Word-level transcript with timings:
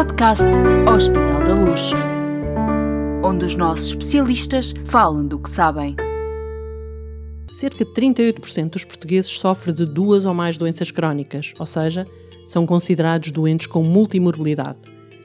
podcast 0.00 0.46
Hospital 0.90 1.44
da 1.44 1.52
Luz, 1.52 1.92
onde 3.22 3.44
os 3.44 3.54
nossos 3.54 3.88
especialistas 3.88 4.72
falam 4.86 5.26
do 5.26 5.38
que 5.38 5.50
sabem. 5.50 5.94
Cerca 7.52 7.84
de 7.84 7.92
38% 7.92 8.70
dos 8.70 8.84
portugueses 8.86 9.30
sofrem 9.30 9.74
de 9.74 9.84
duas 9.84 10.24
ou 10.24 10.32
mais 10.32 10.56
doenças 10.56 10.90
crónicas, 10.90 11.52
ou 11.58 11.66
seja, 11.66 12.06
são 12.46 12.64
considerados 12.64 13.30
doentes 13.30 13.66
com 13.66 13.82
multimorbilidade. 13.82 14.78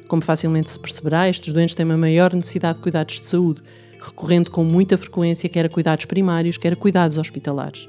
Como 0.09 0.21
facilmente 0.21 0.69
se 0.69 0.77
perceberá, 0.77 1.29
estes 1.29 1.53
doentes 1.53 1.73
têm 1.73 1.85
uma 1.85 1.95
maior 1.95 2.33
necessidade 2.33 2.79
de 2.79 2.83
cuidados 2.83 3.21
de 3.21 3.27
saúde, 3.27 3.61
recorrendo 4.01 4.51
com 4.51 4.65
muita 4.65 4.97
frequência 4.97 5.47
quer 5.47 5.67
a 5.67 5.69
cuidados 5.69 6.03
primários, 6.03 6.57
quer 6.57 6.73
a 6.73 6.75
cuidados 6.75 7.17
hospitalares. 7.17 7.87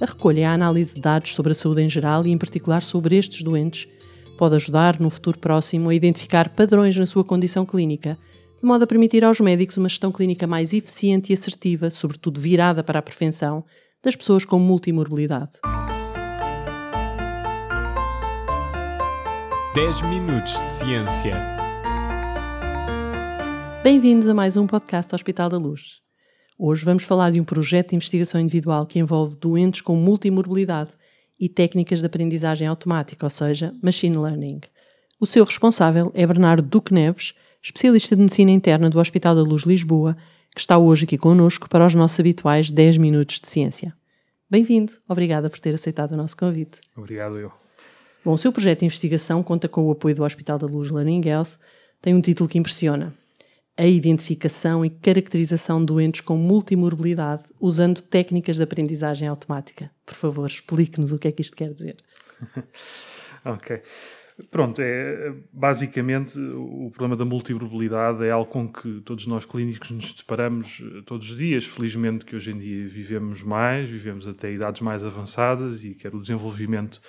A 0.00 0.06
recolha 0.06 0.40
e 0.40 0.44
a 0.44 0.52
análise 0.52 0.96
de 0.96 1.00
dados 1.00 1.32
sobre 1.32 1.52
a 1.52 1.54
saúde 1.54 1.82
em 1.82 1.88
geral 1.88 2.26
e, 2.26 2.32
em 2.32 2.38
particular, 2.38 2.82
sobre 2.82 3.16
estes 3.16 3.40
doentes 3.42 3.86
pode 4.38 4.54
ajudar, 4.54 5.00
no 5.00 5.10
futuro 5.10 5.36
próximo, 5.36 5.90
a 5.90 5.94
identificar 5.94 6.48
padrões 6.48 6.96
na 6.96 7.06
sua 7.06 7.24
condição 7.24 7.66
clínica, 7.66 8.16
de 8.60 8.64
modo 8.64 8.84
a 8.84 8.86
permitir 8.86 9.24
aos 9.24 9.40
médicos 9.40 9.76
uma 9.76 9.88
gestão 9.88 10.12
clínica 10.12 10.46
mais 10.46 10.72
eficiente 10.72 11.32
e 11.32 11.34
assertiva, 11.34 11.90
sobretudo 11.90 12.40
virada 12.40 12.84
para 12.84 13.00
a 13.00 13.02
prevenção, 13.02 13.64
das 14.02 14.14
pessoas 14.14 14.44
com 14.44 14.60
multimorbilidade. 14.60 15.50
10 19.74 20.02
minutos 20.02 20.62
de 20.62 20.70
ciência. 20.70 21.34
Bem-vindos 23.82 24.28
a 24.28 24.34
mais 24.34 24.56
um 24.56 24.68
podcast 24.68 25.12
Hospital 25.12 25.48
da 25.48 25.58
Luz. 25.58 26.00
Hoje 26.56 26.84
vamos 26.84 27.02
falar 27.02 27.32
de 27.32 27.40
um 27.40 27.44
projeto 27.44 27.90
de 27.90 27.96
investigação 27.96 28.40
individual 28.40 28.86
que 28.86 29.00
envolve 29.00 29.36
doentes 29.36 29.80
com 29.80 29.96
multimorbilidade 29.96 30.90
e 31.38 31.48
técnicas 31.48 32.00
de 32.00 32.06
aprendizagem 32.06 32.66
automática, 32.66 33.26
ou 33.26 33.30
seja, 33.30 33.74
machine 33.82 34.16
learning. 34.16 34.60
O 35.20 35.26
seu 35.26 35.44
responsável 35.44 36.10
é 36.14 36.26
Bernardo 36.26 36.62
Duque 36.66 36.92
Neves, 36.92 37.34
especialista 37.62 38.14
de 38.14 38.22
medicina 38.22 38.50
interna 38.50 38.88
do 38.88 38.98
Hospital 38.98 39.34
da 39.34 39.42
Luz 39.42 39.62
Lisboa, 39.62 40.16
que 40.54 40.60
está 40.60 40.78
hoje 40.78 41.04
aqui 41.04 41.18
connosco 41.18 41.68
para 41.68 41.86
os 41.86 41.94
nossos 41.94 42.18
habituais 42.18 42.70
10 42.70 42.98
minutos 42.98 43.40
de 43.40 43.48
ciência. 43.48 43.94
Bem-vindo, 44.50 44.92
obrigada 45.08 45.50
por 45.50 45.58
ter 45.60 45.74
aceitado 45.74 46.12
o 46.12 46.16
nosso 46.16 46.36
convite. 46.36 46.78
Obrigado 46.96 47.36
eu. 47.38 47.52
Bom, 48.24 48.32
o 48.32 48.38
seu 48.38 48.52
projeto 48.52 48.80
de 48.80 48.86
investigação 48.86 49.42
conta 49.42 49.68
com 49.68 49.82
o 49.82 49.90
apoio 49.90 50.14
do 50.14 50.24
Hospital 50.24 50.58
da 50.58 50.66
Luz 50.66 50.90
Learning 50.90 51.26
Health, 51.26 51.58
tem 52.00 52.14
um 52.14 52.20
título 52.20 52.48
que 52.48 52.58
impressiona 52.58 53.14
a 53.78 53.86
identificação 53.86 54.84
e 54.84 54.90
caracterização 54.90 55.78
de 55.78 55.86
doentes 55.86 56.20
com 56.20 56.36
multimorbilidade 56.36 57.44
usando 57.60 58.02
técnicas 58.02 58.56
de 58.56 58.64
aprendizagem 58.64 59.28
automática. 59.28 59.88
Por 60.04 60.14
favor, 60.14 60.46
explique-nos 60.46 61.12
o 61.12 61.18
que 61.18 61.28
é 61.28 61.32
que 61.32 61.40
isto 61.40 61.56
quer 61.56 61.72
dizer. 61.72 61.96
ok. 63.44 63.80
Pronto, 64.50 64.80
é, 64.80 65.32
basicamente 65.52 66.38
o 66.38 66.90
problema 66.90 67.16
da 67.16 67.24
multimorbilidade 67.24 68.24
é 68.24 68.30
algo 68.30 68.50
com 68.50 68.68
que 68.68 69.00
todos 69.00 69.26
nós 69.26 69.44
clínicos 69.44 69.90
nos 69.90 70.14
deparamos 70.14 70.80
eh, 70.80 71.02
todos 71.04 71.28
os 71.28 71.36
dias. 71.36 71.66
Felizmente 71.66 72.24
que 72.24 72.36
hoje 72.36 72.52
em 72.52 72.58
dia 72.58 72.88
vivemos 72.88 73.42
mais, 73.42 73.90
vivemos 73.90 74.28
até 74.28 74.52
idades 74.52 74.80
mais 74.80 75.04
avançadas 75.04 75.82
e 75.82 75.92
quer 75.92 76.14
o 76.14 76.20
desenvolvimento 76.20 77.00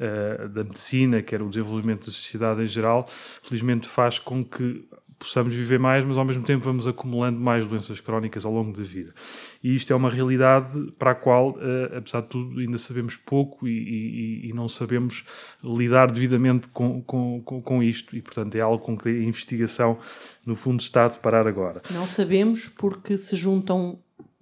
uh, 0.00 0.48
da 0.48 0.64
medicina, 0.64 1.22
quer 1.22 1.40
o 1.40 1.48
desenvolvimento 1.48 2.06
da 2.06 2.12
sociedade 2.12 2.62
em 2.62 2.66
geral, 2.66 3.08
felizmente 3.42 3.88
faz 3.88 4.18
com 4.18 4.44
que 4.44 4.84
possamos 5.22 5.54
viver 5.54 5.78
mais, 5.78 6.04
mas 6.04 6.18
ao 6.18 6.24
mesmo 6.24 6.42
tempo 6.42 6.64
vamos 6.64 6.86
acumulando 6.86 7.38
mais 7.38 7.66
doenças 7.66 8.00
crónicas 8.00 8.44
ao 8.44 8.52
longo 8.52 8.76
da 8.76 8.82
vida. 8.82 9.14
E 9.62 9.74
isto 9.74 9.92
é 9.92 9.96
uma 9.96 10.10
realidade 10.10 10.92
para 10.98 11.12
a 11.12 11.14
qual, 11.14 11.50
uh, 11.50 11.96
apesar 11.96 12.22
de 12.22 12.28
tudo, 12.28 12.58
ainda 12.58 12.76
sabemos 12.78 13.16
pouco 13.16 13.66
e, 13.68 13.72
e, 13.72 14.48
e 14.48 14.52
não 14.52 14.68
sabemos 14.68 15.24
lidar 15.62 16.10
devidamente 16.10 16.68
com, 16.68 17.00
com, 17.02 17.40
com, 17.42 17.60
com, 17.60 17.82
isto. 17.82 18.16
E, 18.16 18.20
portanto, 18.20 18.54
é 18.56 18.60
algo 18.60 18.84
com 18.84 18.98
que 18.98 19.08
a 19.08 19.22
investigação, 19.22 19.98
no 20.44 20.56
fundo, 20.56 20.80
está 20.80 21.06
a 21.06 21.08
deparar 21.08 21.46
agora. 21.46 21.82
Não 21.90 22.06
sabemos 22.06 22.68
porque 22.68 23.16
se 23.16 23.36
juntam 23.36 23.98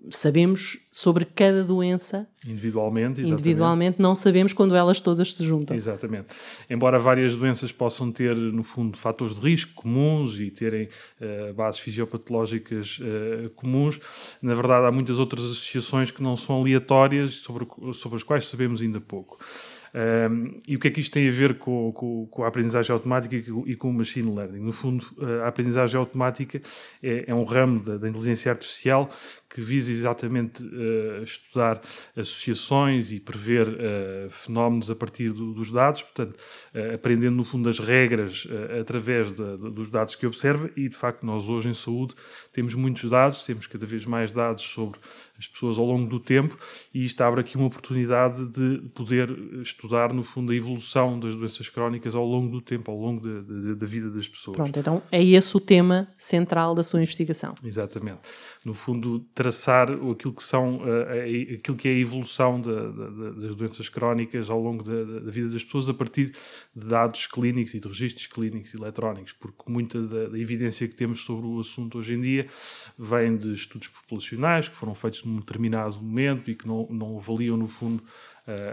sabemos 0.08 0.78
sobre 0.90 1.24
cada 1.24 1.62
doença 1.62 2.26
individualmente, 2.46 3.20
exatamente. 3.20 3.32
individualmente, 3.32 4.00
não 4.00 4.14
sabemos 4.14 4.52
quando 4.52 4.74
elas 4.74 5.00
todas 5.00 5.34
se 5.34 5.44
juntam. 5.44 5.76
Exatamente. 5.76 6.28
Embora 6.70 6.98
várias 6.98 7.36
doenças 7.36 7.70
possam 7.70 8.10
ter, 8.10 8.34
no 8.34 8.62
fundo, 8.62 8.96
fatores 8.96 9.34
de 9.34 9.40
risco 9.40 9.74
comuns 9.74 10.38
e 10.38 10.50
terem 10.50 10.88
uh, 11.20 11.52
bases 11.52 11.80
fisiopatológicas 11.80 12.98
uh, 12.98 13.50
comuns, 13.50 14.00
na 14.40 14.54
verdade 14.54 14.86
há 14.86 14.92
muitas 14.92 15.18
outras 15.18 15.44
associações 15.44 16.10
que 16.10 16.22
não 16.22 16.36
são 16.36 16.60
aleatórias, 16.60 17.34
sobre, 17.34 17.66
sobre 17.92 18.16
as 18.16 18.22
quais 18.22 18.48
sabemos 18.48 18.80
ainda 18.80 19.00
pouco. 19.00 19.38
Um, 19.92 20.60
e 20.68 20.76
o 20.76 20.78
que 20.78 20.88
é 20.88 20.90
que 20.90 21.00
isto 21.00 21.12
tem 21.12 21.28
a 21.28 21.32
ver 21.32 21.58
com, 21.58 21.92
com, 21.92 22.26
com 22.26 22.44
a 22.44 22.48
aprendizagem 22.48 22.92
automática 22.92 23.34
e 23.36 23.76
com 23.76 23.90
o 23.90 23.92
machine 23.92 24.34
learning? 24.34 24.60
No 24.60 24.72
fundo, 24.72 25.04
a 25.44 25.48
aprendizagem 25.48 25.98
automática 25.98 26.60
é, 27.02 27.24
é 27.26 27.34
um 27.34 27.44
ramo 27.44 27.80
da, 27.80 27.96
da, 27.96 28.08
inteligência 28.08 28.52
artificial 28.52 29.10
que 29.52 29.60
visa 29.60 29.90
exatamente 29.90 30.62
uh, 30.62 31.22
estudar 31.24 31.80
associações 32.16 33.10
e 33.10 33.18
prever 33.18 33.66
uh, 33.66 34.30
fenómenos 34.30 34.88
a 34.90 34.94
partir 34.94 35.32
do, 35.32 35.52
dos 35.52 35.72
dados, 35.72 36.02
portanto, 36.02 36.36
uh, 36.72 36.94
aprendendo 36.94 37.34
no 37.34 37.44
fundo 37.44 37.68
as 37.68 37.80
regras 37.80 38.46
através 38.80 39.32
de, 39.32 39.56
dos 39.56 39.90
dados 39.90 40.14
que 40.14 40.26
observa 40.26 40.70
e, 40.76 40.88
de 40.88 40.94
facto, 40.94 41.26
nós 41.26 41.48
hoje 41.48 41.68
em 41.68 41.74
saúde 41.74 42.14
temos 42.52 42.74
muitos 42.74 43.10
dados, 43.10 43.42
temos 43.42 43.66
cada 43.66 43.86
vez 43.86 44.06
mais 44.06 44.32
dados 44.32 44.62
sobre 44.62 45.00
as 45.38 45.48
pessoas 45.48 45.78
ao 45.78 45.86
longo 45.86 46.08
do 46.08 46.20
tempo 46.20 46.56
e 46.94 47.04
isto 47.04 47.20
abre 47.22 47.40
aqui 47.40 47.56
uma 47.56 47.66
oportunidade 47.66 48.46
de 48.46 48.88
poder 48.90 49.30
estudar, 49.60 49.79
no 50.14 50.22
fundo, 50.22 50.52
a 50.52 50.54
evolução 50.54 51.18
das 51.18 51.34
doenças 51.34 51.68
crónicas 51.68 52.14
ao 52.14 52.24
longo 52.24 52.50
do 52.50 52.60
tempo, 52.60 52.90
ao 52.90 52.98
longo 52.98 53.26
da 53.74 53.86
vida 53.86 54.10
das 54.10 54.28
pessoas. 54.28 54.56
Pronto, 54.56 54.78
então 54.78 55.02
é 55.10 55.22
esse 55.22 55.56
o 55.56 55.60
tema 55.60 56.08
central 56.18 56.74
da 56.74 56.82
sua 56.82 57.00
investigação. 57.00 57.54
Exatamente. 57.64 58.18
No 58.64 58.74
fundo, 58.74 59.20
traçar 59.34 59.90
aquilo 59.90 60.34
que, 60.34 60.42
são, 60.42 60.78
uh, 60.78 61.54
aquilo 61.54 61.76
que 61.76 61.88
é 61.88 61.92
a 61.92 61.98
evolução 61.98 62.60
das 62.60 63.56
doenças 63.56 63.88
crónicas 63.88 64.50
ao 64.50 64.60
longo 64.60 64.82
da, 64.82 65.20
da, 65.20 65.30
vida 65.30 65.48
das 65.48 65.64
pessoas 65.64 65.88
a 65.88 65.94
partir 65.94 66.32
de 66.74 66.86
dados 66.86 67.26
clínicos 67.26 67.74
e 67.74 67.80
de 67.80 67.88
registros 67.88 68.26
clínicos 68.26 68.74
eletrónicos, 68.74 69.32
porque 69.32 69.62
muita 69.66 70.00
da, 70.02 70.28
da 70.28 70.38
evidência 70.38 70.86
que 70.86 70.94
temos 70.94 71.24
sobre 71.24 71.46
o 71.46 71.60
assunto 71.60 71.98
hoje 71.98 72.14
em 72.14 72.20
dia 72.20 72.46
vem 72.98 73.36
de 73.36 73.52
estudos 73.54 73.88
populacionais 73.88 74.68
que 74.68 74.76
foram 74.76 74.94
feitos 74.94 75.24
num 75.24 75.36
determinado 75.36 75.96
momento 75.96 76.50
e 76.50 76.54
que 76.54 76.66
não, 76.66 76.86
não 76.90 77.18
avaliam, 77.18 77.56
no 77.56 77.66
fundo, 77.66 78.02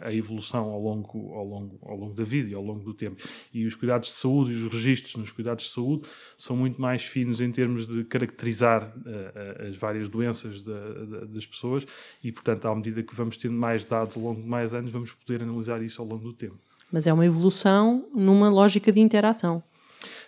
a 0.02 0.14
evolução 0.14 0.66
ao 0.66 0.82
longo, 0.82 1.34
ao, 1.34 1.46
longo, 1.46 1.80
ao 1.84 1.98
longo 1.98 2.14
da 2.14 2.24
vida 2.24 2.50
e 2.50 2.54
ao 2.54 2.64
longo 2.64 2.84
do 2.84 2.94
tempo. 2.94 3.22
E 3.54 3.66
os 3.66 3.76
cuidados 3.76 4.10
de 4.10 4.16
saúde 4.16 4.54
e 4.54 4.56
os 4.56 4.72
registros 4.72 5.16
nos 5.16 5.32
cuidados 5.32 5.66
de 5.66 5.72
saúde 5.72 6.08
são 6.38 6.56
muito 6.56 6.82
mais 6.82 7.04
finos 7.04 7.42
em 7.42 7.52
termos 7.52 7.88
de 7.88 8.04
caracterizar 8.04 8.94
uh, 8.98 9.68
as 9.68 9.76
várias 9.76 10.08
doenças 10.08 10.64
das 10.64 11.46
pessoas 11.46 11.86
e, 12.24 12.32
portanto, 12.32 12.68
à 12.68 12.76
medida 12.76 13.04
que 13.04 13.16
vamos 13.16 13.38
tendo 13.38 13.56
mais 13.56 13.86
dados 13.86 14.16
ao 14.16 14.24
longo 14.24 14.42
de 14.42 14.48
mais 14.48 14.74
anos, 14.74 14.92
vamos 14.92 15.12
poder 15.12 15.42
analisar 15.44 15.82
isso 15.82 16.02
ao 16.02 16.08
longo 16.08 16.24
do 16.24 16.34
tempo. 16.34 16.58
Mas 16.92 17.06
é 17.06 17.14
uma 17.14 17.26
evolução 17.26 18.08
numa 18.14 18.50
lógica 18.50 18.92
de 18.92 19.00
interação. 19.00 19.62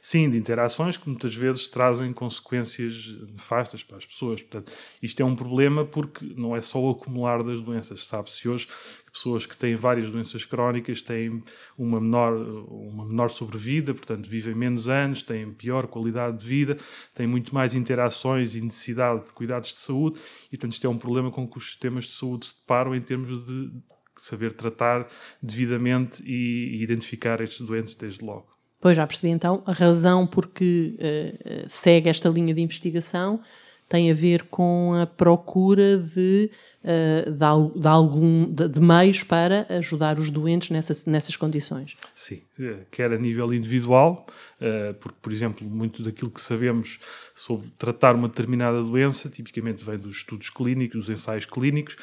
Sim, 0.02 0.30
de 0.30 0.38
interações 0.38 0.98
que 0.98 1.08
muitas 1.08 1.36
vezes 1.36 1.68
trazem 1.68 2.12
consequências 2.14 3.06
nefastas 3.32 3.84
para 3.84 3.98
as 3.98 4.06
pessoas. 4.06 4.42
Portanto, 4.42 4.72
isto 5.02 5.22
é 5.22 5.26
um 5.26 5.36
problema 5.36 5.86
porque 5.86 6.26
não 6.36 6.56
é 6.56 6.62
só 6.62 6.80
o 6.80 6.90
acumular 6.90 7.44
das 7.44 7.62
doenças. 7.62 8.06
Sabe-se 8.08 8.48
hoje 8.48 8.68
que 8.68 9.12
pessoas 9.12 9.46
que 9.46 9.58
têm 9.58 9.76
várias 9.76 10.10
doenças 10.10 10.46
crónicas 10.46 11.02
têm 11.02 11.44
uma 11.78 12.00
menor, 12.00 12.34
uma 12.34 13.06
menor 13.06 13.30
sobrevida, 13.30 13.94
portanto, 13.94 14.30
vivem 14.30 14.56
menos 14.56 14.88
anos, 14.88 15.22
têm 15.22 15.52
pior 15.54 15.88
qualidade 15.88 16.40
de 16.40 16.48
vida, 16.48 16.78
têm 17.14 17.28
muito 17.28 17.54
mais 17.54 17.76
interações 17.76 18.56
e 18.56 18.62
necessidade 18.62 19.26
de 19.26 19.34
cuidados 19.34 19.74
de 19.74 19.80
saúde. 19.80 20.20
E, 20.48 20.58
portanto, 20.58 20.74
isto 20.74 20.88
é 20.88 20.90
um 20.90 20.98
problema 20.98 21.32
com 21.32 21.48
que 21.48 21.58
os 21.58 21.66
sistemas 21.66 22.06
de 22.06 22.12
saúde 22.12 22.48
se 22.48 22.56
deparam 22.62 22.96
em 22.96 23.02
termos 23.02 23.46
de 23.46 23.72
saber 24.18 24.54
tratar 24.54 25.08
devidamente 25.42 26.22
e 26.26 26.82
identificar 26.82 27.42
estes 27.42 27.66
doentes 27.66 27.96
desde 27.96 28.24
logo. 28.24 28.59
Pois 28.80 28.96
já 28.96 29.06
percebi 29.06 29.32
então, 29.32 29.62
a 29.66 29.74
razão 29.74 30.26
por 30.26 30.48
que 30.48 30.96
uh, 30.98 31.66
segue 31.68 32.10
esta 32.10 32.30
linha 32.30 32.54
de 32.54 32.62
investigação 32.62 33.42
tem 33.90 34.12
a 34.12 34.14
ver 34.14 34.44
com 34.44 34.94
a 34.94 35.08
procura 35.08 35.98
de, 35.98 36.52
uh, 36.84 37.32
de, 37.32 37.82
de, 37.82 37.88
algum, 37.88 38.46
de, 38.46 38.80
meios 38.80 39.24
para 39.24 39.66
ajudar 39.68 40.20
os 40.20 40.30
doentes 40.30 40.70
nessas, 40.70 41.06
nessas 41.08 41.36
condições. 41.36 41.98
Sim, 42.16 42.42
eh, 42.60 42.86
quer 42.92 43.12
a 43.12 43.18
nível 43.18 43.52
individual, 43.52 44.28
uh, 44.62 44.94
porque, 44.94 45.18
por 45.20 45.34
exemplo, 45.34 45.68
muito 45.68 46.04
daquilo 46.04 46.30
que 46.30 46.40
sabemos 46.40 47.00
sobre 47.34 47.68
tratar 47.80 48.16
uma 48.16 48.28
determinada 48.28 48.84
doença, 48.84 49.28
tipicamente 49.28 49.84
vem 49.84 49.98
dos 49.98 50.18
estudos 50.18 50.52
clínicos, 50.52 51.08
dos 51.08 51.10
ensaios 51.10 51.46
clínicos, 51.46 51.96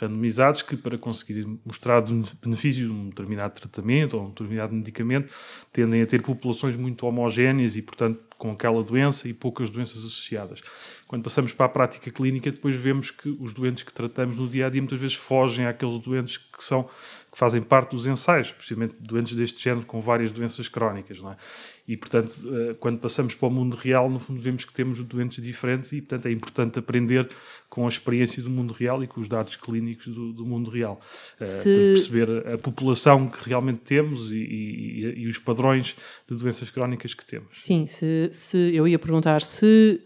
randomizados, 0.00 0.62
que 0.62 0.78
para 0.78 0.96
conseguir 0.96 1.46
mostrar 1.62 2.02
benefício 2.42 2.86
de 2.86 2.90
um 2.90 3.10
determinado 3.10 3.60
tratamento 3.60 4.16
ou 4.16 4.24
um 4.24 4.28
determinado 4.30 4.72
medicamento, 4.72 5.30
tendem 5.70 6.00
a 6.00 6.06
ter 6.06 6.22
populações 6.22 6.74
muito 6.74 7.06
homogéneas 7.06 7.76
e, 7.76 7.82
portanto, 7.82 8.18
com 8.44 8.50
aquela 8.50 8.82
doença 8.82 9.26
e 9.26 9.32
poucas 9.32 9.70
doenças 9.70 9.96
associadas. 10.04 10.60
Quando 11.08 11.22
passamos 11.22 11.54
para 11.54 11.64
a 11.64 11.68
prática 11.70 12.10
clínica, 12.10 12.50
depois 12.50 12.76
vemos 12.76 13.10
que 13.10 13.30
os 13.40 13.54
doentes 13.54 13.82
que 13.82 13.90
tratamos 13.90 14.36
no 14.36 14.46
dia 14.46 14.66
a 14.66 14.68
dia 14.68 14.82
muitas 14.82 15.00
vezes 15.00 15.16
fogem 15.16 15.64
àqueles 15.64 15.98
doentes 15.98 16.36
que 16.36 16.62
são 16.62 16.86
que 17.32 17.38
fazem 17.38 17.62
parte 17.62 17.92
dos 17.92 18.06
ensaios, 18.06 18.52
precisamente 18.52 18.94
doentes 19.00 19.34
deste 19.34 19.60
género 19.60 19.86
com 19.86 19.98
várias 20.00 20.30
doenças 20.30 20.68
crónicas. 20.68 21.18
É? 21.18 21.36
E, 21.86 21.98
portanto, 21.98 22.40
uh, 22.44 22.74
quando 22.76 22.98
passamos 22.98 23.34
para 23.34 23.46
o 23.46 23.50
mundo 23.50 23.76
real, 23.76 24.08
no 24.08 24.18
fundo, 24.18 24.40
vemos 24.40 24.64
que 24.64 24.72
temos 24.72 24.98
doentes 25.04 25.44
diferentes 25.44 25.92
e, 25.92 26.00
portanto, 26.00 26.26
é 26.26 26.32
importante 26.32 26.78
aprender 26.78 27.28
com 27.68 27.84
a 27.84 27.88
experiência 27.88 28.42
do 28.42 28.48
mundo 28.48 28.72
real 28.72 29.04
e 29.04 29.06
com 29.06 29.20
os 29.20 29.28
dados 29.28 29.54
clínicos 29.56 30.06
do, 30.06 30.32
do 30.32 30.46
mundo 30.46 30.70
real. 30.70 30.98
Uh, 31.38 31.44
Se... 31.44 31.68
Para 31.68 31.92
perceber 31.92 32.54
a 32.54 32.58
população 32.58 33.28
que 33.28 33.48
realmente 33.48 33.80
temos 33.80 34.30
e, 34.30 34.36
e, 34.36 35.14
e, 35.24 35.28
os 35.28 35.36
padrões 35.36 35.94
de 36.26 36.34
doenças 36.34 36.70
crónicas 36.70 37.12
que 37.12 37.24
temos. 37.24 37.50
Sim, 37.54 37.86
se, 37.86 38.30
se 38.32 38.74
eu 38.74 38.88
ia 38.88 38.98
perguntar 38.98 39.42
se 39.42 40.00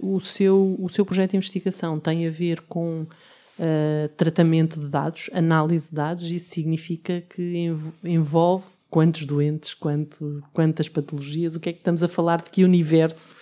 uh, 0.00 0.14
o, 0.14 0.20
seu, 0.20 0.76
o 0.78 0.88
seu 0.88 1.04
projeto 1.04 1.32
de 1.32 1.36
investigação 1.36 1.98
tem 1.98 2.28
a 2.28 2.30
ver 2.30 2.60
com 2.60 3.02
uh, 3.58 4.08
tratamento 4.16 4.80
de 4.80 4.88
dados, 4.88 5.28
análise 5.32 5.88
de 5.88 5.96
dados, 5.96 6.30
isso 6.30 6.54
significa 6.54 7.22
que 7.22 7.68
envolve 8.04 8.66
quantos 8.94 9.26
doentes, 9.26 9.74
quanto, 9.74 10.40
quantas 10.52 10.88
patologias, 10.88 11.56
o 11.56 11.60
que 11.60 11.68
é 11.68 11.72
que 11.72 11.80
estamos 11.80 12.04
a 12.04 12.06
falar, 12.06 12.40
de 12.40 12.48
que 12.48 12.62
universo 12.62 13.34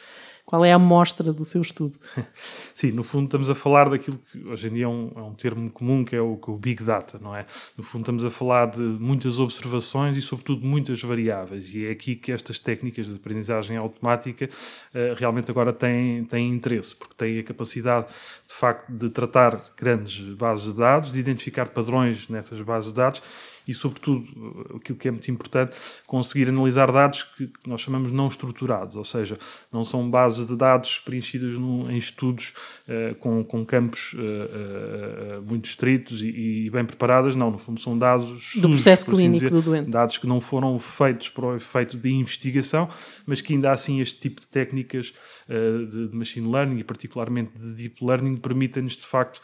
qual 0.46 0.64
é 0.64 0.72
a 0.72 0.76
amostra 0.76 1.32
do 1.32 1.44
seu 1.44 1.60
estudo? 1.62 1.98
Sim, 2.74 2.90
no 2.92 3.04
fundo 3.04 3.26
estamos 3.26 3.48
a 3.48 3.54
falar 3.54 3.88
daquilo 3.88 4.18
que 4.18 4.38
hoje 4.46 4.68
em 4.68 4.72
dia 4.72 4.84
é 4.84 4.88
um, 4.88 5.12
é 5.14 5.22
um 5.22 5.34
termo 5.34 5.70
comum, 5.70 6.04
que 6.04 6.16
é 6.16 6.20
o, 6.20 6.38
é 6.46 6.50
o, 6.50 6.56
Big 6.56 6.82
Data, 6.82 7.18
não 7.20 7.34
é? 7.34 7.46
No 7.76 7.84
fundo 7.84 8.02
estamos 8.02 8.24
a 8.24 8.30
falar 8.30 8.66
de 8.66 8.82
muitas 8.82 9.38
observações 9.38 10.16
e, 10.16 10.22
sobretudo, 10.22 10.66
muitas 10.66 11.00
variáveis. 11.02 11.72
E 11.72 11.86
é 11.86 11.90
aqui 11.90 12.16
que 12.16 12.32
estas 12.32 12.58
técnicas 12.58 13.06
de 13.06 13.14
aprendizagem 13.14 13.76
automática 13.76 14.46
uh, 14.46 15.14
realmente 15.16 15.50
agora 15.50 15.72
têm, 15.72 16.24
têm 16.24 16.50
interesse, 16.50 16.94
porque 16.96 17.14
têm 17.14 17.38
a 17.38 17.42
capacidade, 17.42 18.08
de 18.08 18.54
facto, 18.54 18.90
de 18.90 19.10
tratar 19.10 19.72
grandes 19.76 20.18
bases 20.34 20.72
de 20.72 20.78
dados, 20.78 21.12
de 21.12 21.20
identificar 21.20 21.68
padrões 21.68 22.28
nessas 22.28 22.60
bases 22.60 22.90
de 22.90 22.96
dados 22.96 23.22
e, 23.66 23.74
sobretudo, 23.74 24.76
aquilo 24.76 24.98
que 24.98 25.08
é 25.08 25.10
muito 25.10 25.30
importante, 25.30 25.72
conseguir 26.06 26.48
analisar 26.48 26.90
dados 26.90 27.22
que, 27.22 27.50
nós 27.66 27.80
chamamos 27.80 28.10
não 28.10 28.28
estruturados, 28.28 28.96
ou 28.96 29.04
seja, 29.04 29.38
não 29.72 29.84
são 29.84 30.08
bases 30.10 30.46
de 30.46 30.56
dados 30.56 30.98
preenchidas 30.98 31.58
no, 31.58 31.90
em 31.90 31.96
estudos 31.96 32.52
uh, 32.88 33.14
com, 33.16 33.44
com, 33.44 33.64
campos 33.64 34.14
uh, 34.14 35.38
uh, 35.38 35.42
muito 35.42 35.66
estritos 35.66 36.20
e, 36.22 36.66
e, 36.66 36.70
bem 36.70 36.84
preparadas, 36.84 37.36
não, 37.36 37.50
no 37.50 37.58
fundo 37.58 37.80
são 37.80 37.96
dados 37.96 38.28
do 38.28 38.38
sujos, 38.40 38.60
processo 38.62 39.06
assim 39.06 39.16
clínico 39.16 39.44
dizer, 39.44 39.50
do 39.50 39.62
doente. 39.62 39.90
Dados 39.90 40.18
que 40.18 40.26
não 40.26 40.40
foram 40.40 40.78
feitos 40.78 41.28
para 41.28 41.46
o 41.46 41.56
efeito 41.56 41.96
de 41.96 42.10
investigação, 42.10 42.88
mas 43.26 43.40
que 43.40 43.54
ainda 43.54 43.72
assim 43.72 44.00
este 44.00 44.20
tipo 44.20 44.40
de 44.40 44.46
técnicas 44.46 45.12
de, 45.48 46.08
de, 46.08 46.16
machine 46.16 46.50
learning 46.50 46.78
e 46.78 46.84
particularmente 46.84 47.50
de 47.58 47.72
deep 47.74 48.04
learning 48.04 48.36
permitem-nos 48.36 48.96
de 48.96 49.06
facto 49.06 49.40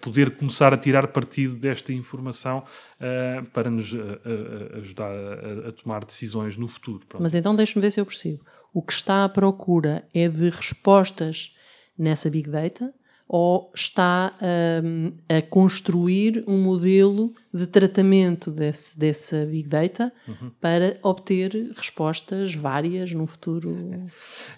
poder 0.00 0.32
começar 0.36 0.72
a 0.72 0.76
tirar 0.76 1.06
partido 1.08 1.54
desta 1.54 1.92
informação 1.92 2.64
para 3.48 3.70
nos 3.70 3.92
uh, 3.92 3.96
uh, 3.96 4.78
ajudar 4.78 5.10
a, 5.10 5.68
a, 5.68 5.72
tomar 5.72 6.04
decisões 6.04 6.56
no 6.56 6.68
futuro. 6.68 7.06
Pronto. 7.06 7.22
Mas 7.22 7.34
então 7.34 7.54
deixe-me 7.54 7.82
ver 7.82 7.90
se 7.90 8.00
eu 8.00 8.06
percebo. 8.06 8.44
O 8.72 8.82
que 8.82 8.92
está 8.92 9.24
à 9.24 9.28
procura 9.28 10.06
é 10.12 10.28
de 10.28 10.50
respostas 10.50 11.54
nessa 11.98 12.28
Big 12.28 12.50
Data 12.50 12.92
ou 13.28 13.72
está 13.74 14.34
um, 14.84 15.12
a 15.28 15.42
construir 15.42 16.44
um 16.46 16.62
modelo 16.62 17.34
de 17.52 17.66
tratamento 17.66 18.50
desse, 18.52 18.96
dessa 18.96 19.44
Big 19.46 19.68
Data 19.68 20.12
uhum. 20.28 20.50
para 20.60 20.96
obter 21.02 21.72
respostas 21.74 22.54
várias 22.54 23.12
no 23.12 23.26
futuro, 23.26 23.76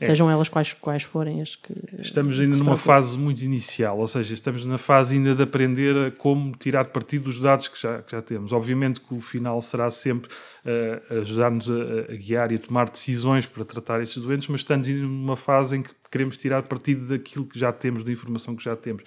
é. 0.01 0.05
sejam 0.05 0.31
elas 0.31 0.49
quais, 0.49 0.75
quais 0.75 1.05
forem 1.05 1.41
as 1.41 1.57
que. 1.57 1.73
Estamos 1.99 2.39
ainda 2.39 2.59
numa 2.59 2.77
fase 2.77 3.17
muito 3.17 3.43
inicial, 3.43 3.99
ou 3.99 4.09
seja, 4.09 4.35
estamos 4.35 4.67
na 4.67 4.77
fase 4.77 5.15
ainda 5.15 5.35
de 5.35 5.43
aprender 5.43 5.97
a 5.97 6.11
como 6.11 6.55
tirar 6.57 6.89
partido 6.89 7.25
dos 7.25 7.41
dados 7.41 7.69
que 7.69 7.81
já, 7.81 8.03
que 8.03 8.13
já 8.13 8.21
temos. 8.21 8.53
Obviamente 8.53 9.01
que 9.01 9.15
o 9.15 9.21
final 9.21 9.63
será 9.63 9.91
sempre 9.91 10.29
uh, 10.29 11.21
ajudar-nos 11.21 11.71
a, 11.71 12.13
a, 12.13 12.17
guiar 12.17 12.53
e 12.53 12.57
a 12.57 12.59
tomar 12.59 12.91
decisões 12.91 13.47
para 13.47 13.65
tratar 13.65 14.03
estes 14.03 14.23
doentes, 14.23 14.49
mas 14.49 14.61
estamos 14.61 14.87
ainda 14.87 15.03
numa 15.03 15.37
fase 15.37 15.77
em 15.77 15.83
que 15.83 15.91
queremos 16.11 16.37
tirar 16.37 16.63
partido 16.63 17.07
daquilo 17.07 17.47
que 17.47 17.59
já 17.59 17.73
temos, 17.73 18.05
da 18.05 18.13
informação 18.13 18.57
que 18.57 18.65
já 18.65 18.77
temos. 18.77 19.03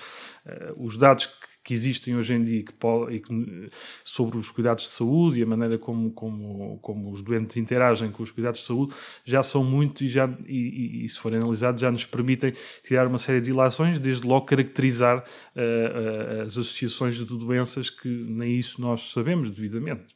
Uh, 0.45 0.85
os 0.85 0.97
dados 0.97 1.25
que 1.25 1.51
que 1.63 1.73
existem 1.73 2.15
hoje 2.15 2.33
em 2.33 2.43
dia 2.43 2.63
que 2.63 2.73
pode, 2.73 3.19
que, 3.19 3.69
sobre 4.03 4.37
os 4.37 4.49
cuidados 4.49 4.87
de 4.87 4.93
saúde 4.93 5.39
e 5.39 5.43
a 5.43 5.45
maneira 5.45 5.77
como, 5.77 6.11
como, 6.11 6.79
como 6.79 7.11
os 7.11 7.21
doentes 7.21 7.57
interagem 7.57 8.11
com 8.11 8.23
os 8.23 8.31
cuidados 8.31 8.61
de 8.61 8.65
saúde 8.65 8.93
já 9.23 9.43
são 9.43 9.63
muito 9.63 10.03
e, 10.03 10.07
já, 10.07 10.27
e, 10.47 11.01
e, 11.01 11.05
e 11.05 11.09
se 11.09 11.19
forem 11.19 11.39
analisados 11.39 11.81
já 11.81 11.91
nos 11.91 12.05
permitem 12.05 12.53
tirar 12.83 13.07
uma 13.07 13.19
série 13.19 13.41
de 13.41 13.51
ilações, 13.51 13.99
desde 13.99 14.25
logo 14.25 14.45
caracterizar 14.45 15.19
uh, 15.19 15.19
uh, 15.19 16.41
as 16.41 16.53
associações 16.53 17.15
de 17.15 17.25
doenças 17.25 17.89
que 17.89 18.09
nem 18.09 18.57
isso 18.57 18.81
nós 18.81 19.11
sabemos 19.11 19.51
devidamente. 19.51 20.15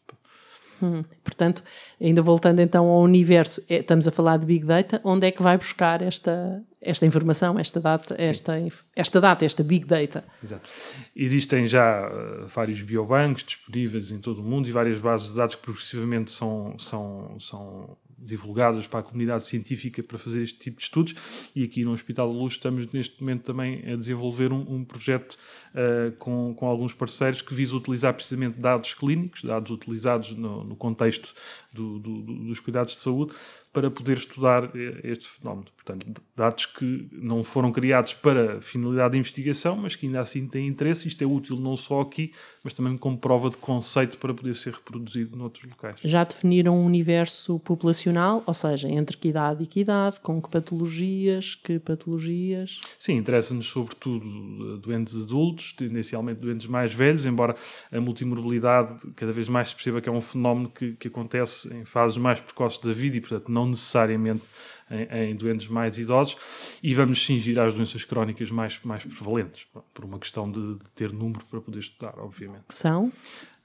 Hum, 0.85 1.03
portanto, 1.23 1.63
ainda 1.99 2.21
voltando 2.21 2.59
então 2.59 2.85
ao 2.85 3.01
universo, 3.01 3.61
é, 3.67 3.77
estamos 3.77 4.07
a 4.07 4.11
falar 4.11 4.37
de 4.37 4.45
Big 4.45 4.65
Data, 4.65 5.01
onde 5.03 5.25
é 5.25 5.31
que 5.31 5.41
vai 5.41 5.57
buscar 5.57 6.01
esta, 6.01 6.63
esta 6.79 7.05
informação, 7.07 7.57
esta 7.57 7.79
data, 7.79 8.15
esta, 8.19 8.53
esta 8.95 9.19
data, 9.19 9.43
esta 9.43 9.63
Big 9.63 9.85
Data? 9.85 10.23
Exato. 10.43 10.69
Existem 11.15 11.67
já 11.67 12.07
uh, 12.07 12.47
vários 12.47 12.81
biobancos 12.83 13.43
disponíveis 13.43 14.11
em 14.11 14.19
todo 14.19 14.41
o 14.41 14.43
mundo 14.43 14.69
e 14.69 14.71
várias 14.71 14.99
bases 14.99 15.29
de 15.29 15.35
dados 15.35 15.55
que 15.55 15.61
progressivamente 15.61 16.29
são, 16.29 16.77
são, 16.77 17.35
são 17.39 17.97
divulgadas 18.17 18.87
para 18.87 18.99
a 18.99 19.03
comunidade 19.03 19.45
científica 19.45 20.01
para 20.01 20.17
fazer 20.17 20.43
este 20.43 20.59
tipo 20.59 20.77
de 20.77 20.83
estudos. 20.83 21.15
E 21.55 21.63
aqui 21.63 21.83
no 21.83 21.91
Hospital 21.91 22.31
da 22.31 22.39
Luz 22.39 22.53
estamos 22.53 22.91
neste 22.91 23.19
momento 23.21 23.43
também 23.43 23.83
a 23.91 23.95
desenvolver 23.95 24.51
um, 24.51 24.75
um 24.75 24.83
projeto 24.83 25.37
uh, 25.73 26.11
com, 26.17 26.53
com 26.55 26.67
alguns 26.67 26.93
parceiros 26.93 27.41
que 27.41 27.53
visa 27.53 27.75
utilizar 27.75 28.13
precisamente 28.13 28.59
dados 28.59 28.93
clínicos, 28.93 29.43
dados 29.43 29.69
utilizados 29.71 30.31
no, 30.31 30.63
no 30.63 30.75
contexto 30.75 31.33
do, 31.71 31.99
do, 31.99 32.21
dos 32.21 32.59
cuidados 32.59 32.93
de 32.93 32.99
saúde 32.99 33.33
para 33.75 33.91
poder 33.91 34.15
estudar 34.15 34.71
eh, 34.73 35.01
este 35.03 35.27
fenómeno. 35.27 35.67
Portanto, 35.75 36.21
dados 36.35 36.65
que 36.65 37.09
não 37.11 37.43
foram 37.43 37.73
criados 37.73 38.13
para 38.13 38.61
finalidade 38.61 39.11
de 39.11 39.19
investigação, 39.19 39.75
mas 39.75 39.95
que 39.95 40.05
ainda 40.05 40.21
assim 40.21 40.47
têm 40.47 40.65
interesse. 40.65 41.09
Isto 41.09 41.23
é 41.25 41.27
útil 41.27 41.57
não 41.57 41.75
só 41.75 41.99
aqui, 41.99 42.31
mas 42.63 42.73
também 42.73 42.97
como 42.97 43.17
prova 43.17 43.49
de 43.49 43.57
conceito 43.57 44.17
para 44.17 44.33
poder 44.33 44.55
ser 44.55 44.73
reproduzido 44.73 45.35
noutros 45.35 45.69
locais. 45.69 45.97
Já 46.03 46.23
definiram 46.23 46.79
um 46.79 46.85
universo 46.85 47.59
populacional, 47.59 48.41
ou 48.47 48.53
seja, 48.53 48.87
entre 48.89 49.17
que 49.17 49.27
idade 49.27 49.63
e 49.63 49.67
que 49.67 49.81
idade, 49.81 50.21
com 50.21 50.41
que 50.41 50.49
patologias, 50.49 51.53
que 51.53 51.77
patologias? 51.77 52.79
Sim, 52.97 53.17
interessa-nos 53.17 53.67
sobretudo 53.67 54.77
doentes 54.77 55.15
adultos, 55.21 55.73
tendencialmente 55.73 56.39
doentes 56.39 56.65
mais 56.65 56.93
velhos, 56.93 57.25
embora 57.25 57.55
a 57.91 57.99
multimorbilidade 57.99 59.05
cada 59.17 59.33
vez 59.33 59.49
mais 59.49 59.69
se 59.69 59.75
perceba 59.75 59.99
que 59.99 60.07
é 60.07 60.11
um 60.11 60.21
fenómeno 60.21 60.69
que, 60.69 60.93
que 60.93 61.09
acontece 61.09 61.71
em 61.73 61.83
fases 61.83 62.17
mais 62.17 62.39
precoces 62.39 62.79
da 62.79 62.93
vida 62.93 63.17
e, 63.17 63.21
portanto, 63.21 63.51
não 63.51 63.64
necessariamente 63.67 64.43
em, 64.89 65.31
em, 65.31 65.35
doentes 65.35 65.67
mais 65.67 65.97
idosos, 65.97 66.37
e 66.81 66.93
vamos 66.93 67.25
cingir 67.25 67.57
às 67.59 67.73
doenças 67.73 68.03
crónicas 68.03 68.51
mais, 68.51 68.79
mais 68.83 69.03
prevalentes, 69.03 69.65
por 69.93 70.05
uma 70.05 70.19
questão 70.19 70.51
de, 70.51 70.75
de 70.75 70.89
ter 70.95 71.11
número 71.11 71.43
para 71.45 71.59
poder 71.59 71.79
estudar, 71.79 72.19
obviamente. 72.19 72.65
São? 72.69 73.11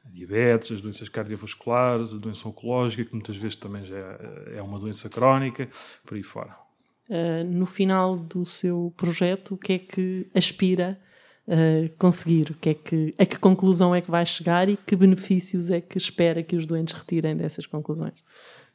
A 0.05 0.09
diabetes, 0.09 0.73
as 0.73 0.81
doenças 0.81 1.09
cardiovasculares, 1.09 2.15
a 2.15 2.17
doença 2.17 2.49
oncológica, 2.49 3.05
que 3.05 3.13
muitas 3.13 3.37
vezes 3.37 3.57
também 3.57 3.85
já 3.85 3.97
é, 3.97 4.55
é 4.57 4.63
uma 4.63 4.79
doença 4.79 5.09
crónica, 5.09 5.69
por 6.05 6.15
aí 6.15 6.23
fora. 6.23 6.57
Uh, 7.09 7.45
no 7.45 7.67
final 7.67 8.17
do 8.17 8.47
seu 8.47 8.95
projeto, 8.97 9.55
o 9.55 9.59
que 9.59 9.73
é 9.75 9.79
que 9.79 10.27
aspira 10.35 10.99
a 11.51 11.89
conseguir? 11.99 12.51
O 12.51 12.55
que 12.55 12.71
é 12.71 12.75
que, 12.75 13.15
a 13.19 13.27
que 13.27 13.37
conclusão 13.39 13.95
é 13.95 14.01
que 14.01 14.11
vai 14.11 14.25
chegar 14.25 14.69
e 14.69 14.77
que 14.77 14.95
benefícios 14.95 15.71
é 15.71 15.81
que 15.81 15.99
espera 15.99 16.43
que 16.43 16.55
os 16.55 16.67
doentes 16.67 16.95
retirem 16.95 17.37
dessas 17.37 17.67
conclusões? 17.67 18.23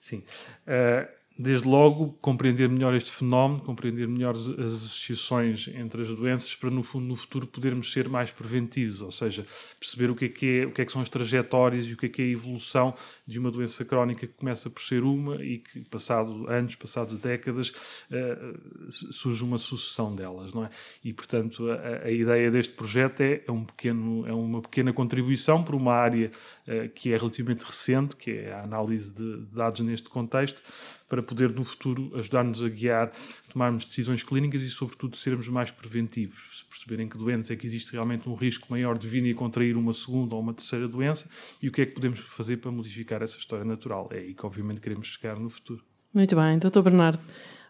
Sim. 0.06 0.24
Uh, 0.68 1.08
desde 1.38 1.68
logo, 1.68 2.13
compreender 2.22 2.70
melhor 2.70 2.96
este 2.96 3.12
fenómeno, 3.12 3.62
compreender 3.62 4.08
melhor 4.08 4.36
as 4.36 4.48
associações 4.48 5.68
entre 5.68 6.04
as 6.04 6.08
doenças, 6.08 6.56
para 6.56 6.70
no 6.70 6.82
fundo, 6.82 7.06
no 7.06 7.15
futuro, 7.15 7.46
podermos 7.46 7.92
ser 7.92 8.08
mais 8.08 8.32
preventivos, 8.32 9.01
ou 9.01 9.12
seja, 9.12 9.46
perceber 9.77 10.10
o 10.10 10.15
que 10.15 10.25
é 10.25 10.30
que, 10.30 10.60
é, 10.60 10.65
o 10.65 10.72
que, 10.72 10.82
é 10.82 10.86
que 10.86 10.92
são 10.92 11.01
as 11.01 11.10
trajetórias 11.10 11.88
e 11.88 11.94
o 11.94 11.98
que 11.98 12.06
é 12.06 12.10
que 12.10 12.22
é 12.22 12.25
a 12.25 12.30
evolução 12.30 12.96
de 13.27 13.38
uma 13.38 13.51
doença 13.51 13.84
crónica 13.84 14.25
que 14.25 14.34
começa 14.34 14.70
por 14.70 14.82
ser 14.82 15.04
uma 15.04 15.44
e 15.44 15.58
que, 15.58 15.82
passado 15.82 16.50
anos, 16.50 16.75
passados 16.75 17.18
décadas, 17.20 17.70
uh, 17.70 18.92
surge 19.12 19.44
uma 19.44 19.58
sucessão 19.58 20.15
delas, 20.15 20.54
não 20.54 20.63
é? 20.63 20.70
E, 21.04 21.12
portanto, 21.12 21.70
a, 21.70 22.06
a 22.06 22.12
ideia 22.12 22.50
deste 22.50 22.74
projeto 22.74 23.20
é, 23.20 23.44
é, 23.46 23.51
um 23.51 23.65
pequeno, 23.65 24.25
é 24.25 24.34
uma 24.34 24.62
pequena 24.62 24.94
contribuição 24.94 25.62
para 25.62 25.75
uma 25.75 25.94
área 25.94 26.32
uh, 26.65 26.89
que 26.96 27.12
é 27.12 27.18
relativamente 27.18 27.63
recente, 27.63 28.15
que 28.15 28.32
é 28.32 28.54
a 28.54 28.63
análise 28.63 29.12
de, 29.12 29.46
de 29.46 29.56
dados 29.56 29.82
neste 29.82 30.08
contexto, 30.08 30.62
para 31.08 31.22
poder 31.22 31.52
no 31.52 31.64
futuro 31.64 32.12
ajudar-nos 32.16 32.64
a 32.64 32.70
guiar, 32.70 33.12
tomarmos 33.52 33.86
decisões 33.86 34.24
clínicas 34.24 34.62
e, 34.62 34.70
sobretudo, 34.70 35.16
sermos 35.16 35.48
mais 35.48 35.72
preventivos. 35.72 36.48
Se 36.52 36.66
perceberem 36.66 37.08
que 37.08 37.18
doentes 37.18 37.52
é 37.52 37.56
que 37.56 37.66
existe 37.66 37.92
realmente 37.94 38.28
um 38.28 38.34
risco 38.34 38.68
maior 38.70 38.98
de 38.98 39.08
vir 39.08 39.32
a 39.32 39.36
contrair 39.36 39.78
uma 39.78 39.94
segunda 39.94 40.36
ou 40.36 40.42
uma 40.42 40.54
terceira 40.54 40.88
doença 40.88 41.28
e 41.62 41.68
o 41.68 41.72
que 41.72 41.82
é 41.82 41.86
que 41.86 41.94
podemos 41.94 42.20
fazer 42.20 42.58
para 42.58 42.72
modificar 42.72 43.22
essa 43.22 43.38
história 43.38 43.66
natural. 43.66 44.10
É 44.12 44.18
aí 44.18 44.34
que, 44.34 44.46
obviamente, 44.46 44.82
queremos 44.82 45.08
chegar 45.08 45.38
no 45.38 45.50
futuro. 45.50 45.84
Muito 46.14 46.36
bem, 46.36 46.58
doutor 46.58 46.82
Bernardo. 46.82 47.20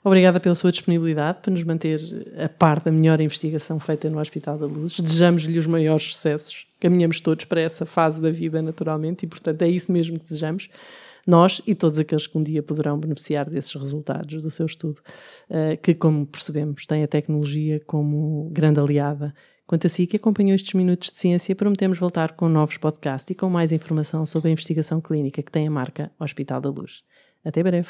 Obrigada 0.06 0.40
pela 0.40 0.54
sua 0.54 0.72
disponibilidade 0.72 1.40
para 1.42 1.52
nos 1.52 1.64
manter 1.64 2.00
a 2.38 2.48
par 2.48 2.80
da 2.80 2.92
melhor 2.92 3.20
investigação 3.20 3.80
feita 3.80 4.08
no 4.08 4.20
Hospital 4.20 4.56
da 4.56 4.68
Luz. 4.68 5.00
Desejamos-lhe 5.00 5.58
os 5.58 5.66
maiores 5.66 6.04
sucessos. 6.04 6.68
Caminhamos 6.80 7.20
todos 7.20 7.46
para 7.46 7.60
essa 7.60 7.88
fase 7.88 8.22
da 8.22 8.30
vida, 8.30 8.62
naturalmente, 8.62 9.24
e 9.24 9.28
portanto 9.28 9.64
é 9.64 9.68
isso 9.68 9.92
mesmo 9.92 10.20
que 10.20 10.26
desejamos. 10.26 10.70
Nós 11.26 11.62
e 11.66 11.74
todos 11.74 11.98
aqueles 11.98 12.28
que 12.28 12.38
um 12.38 12.44
dia 12.44 12.62
poderão 12.62 13.00
beneficiar 13.00 13.50
desses 13.50 13.74
resultados 13.74 14.44
do 14.44 14.52
seu 14.52 14.66
estudo, 14.66 15.02
eh, 15.50 15.76
que, 15.76 15.96
como 15.96 16.26
percebemos, 16.26 16.86
tem 16.86 17.04
a 17.04 17.08
tecnologia 17.08 17.82
como 17.88 18.50
grande 18.52 18.80
aliada. 18.80 19.34
Quanto 19.66 19.88
a 19.88 19.90
si 19.90 20.06
que 20.06 20.18
acompanhou 20.18 20.54
estes 20.54 20.74
minutos 20.76 21.10
de 21.10 21.18
ciência, 21.18 21.56
prometemos 21.56 21.98
voltar 21.98 22.34
com 22.34 22.48
novos 22.48 22.78
podcasts 22.78 23.32
e 23.32 23.36
com 23.36 23.50
mais 23.50 23.72
informação 23.72 24.24
sobre 24.26 24.50
a 24.50 24.52
investigação 24.52 25.02
clínica 25.02 25.42
que 25.42 25.52
tem 25.52 25.68
a 25.68 25.72
marca 25.72 26.12
Hospital 26.20 26.62
da 26.62 26.70
Luz. 26.70 27.04
Até 27.44 27.64
breve. 27.64 27.90